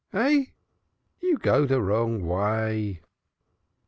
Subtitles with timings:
[0.11, 0.55] Hey?
[1.19, 3.01] You go de wrong vay."